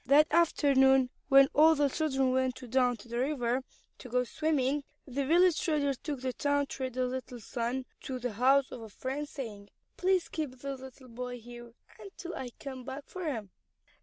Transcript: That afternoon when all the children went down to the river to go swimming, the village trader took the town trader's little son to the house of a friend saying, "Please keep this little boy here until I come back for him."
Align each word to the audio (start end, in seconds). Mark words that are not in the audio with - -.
That 0.07 0.25
afternoon 0.31 1.11
when 1.27 1.47
all 1.53 1.75
the 1.75 1.87
children 1.87 2.31
went 2.31 2.55
down 2.71 2.97
to 2.97 3.07
the 3.07 3.19
river 3.19 3.61
to 3.99 4.09
go 4.09 4.23
swimming, 4.23 4.83
the 5.05 5.23
village 5.27 5.61
trader 5.61 5.93
took 5.93 6.21
the 6.21 6.33
town 6.33 6.65
trader's 6.65 7.11
little 7.11 7.39
son 7.39 7.85
to 8.05 8.17
the 8.17 8.33
house 8.33 8.71
of 8.71 8.81
a 8.81 8.89
friend 8.89 9.29
saying, 9.29 9.69
"Please 9.97 10.27
keep 10.27 10.53
this 10.59 10.79
little 10.79 11.07
boy 11.09 11.39
here 11.39 11.73
until 11.99 12.33
I 12.33 12.49
come 12.59 12.83
back 12.83 13.03
for 13.05 13.25
him." 13.25 13.51